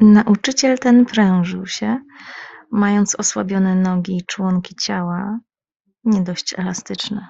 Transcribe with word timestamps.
"Nauczyciel 0.00 0.78
ten 0.78 1.06
prężył 1.06 1.66
się, 1.66 2.00
mając 2.70 3.14
osłabione 3.14 3.74
nogi 3.74 4.16
i 4.16 4.26
członki 4.26 4.74
ciała 4.74 5.38
nie 6.04 6.22
dość 6.22 6.58
elastyczne." 6.58 7.28